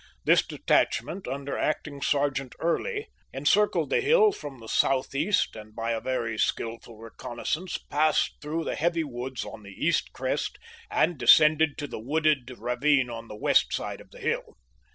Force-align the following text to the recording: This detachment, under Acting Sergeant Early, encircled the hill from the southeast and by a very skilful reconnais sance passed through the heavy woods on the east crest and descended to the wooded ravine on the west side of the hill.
This 0.25 0.43
detachment, 0.43 1.27
under 1.27 1.55
Acting 1.59 2.01
Sergeant 2.01 2.55
Early, 2.57 3.07
encircled 3.31 3.91
the 3.91 4.01
hill 4.01 4.31
from 4.31 4.57
the 4.57 4.67
southeast 4.67 5.55
and 5.55 5.75
by 5.75 5.91
a 5.91 6.01
very 6.01 6.39
skilful 6.39 6.97
reconnais 6.97 7.45
sance 7.55 7.77
passed 7.87 8.41
through 8.41 8.63
the 8.63 8.73
heavy 8.73 9.03
woods 9.03 9.45
on 9.45 9.61
the 9.61 9.69
east 9.85 10.11
crest 10.11 10.57
and 10.89 11.19
descended 11.19 11.77
to 11.77 11.85
the 11.85 11.99
wooded 11.99 12.49
ravine 12.57 13.11
on 13.11 13.27
the 13.27 13.35
west 13.37 13.73
side 13.73 14.01
of 14.01 14.09
the 14.09 14.17
hill. 14.19 14.57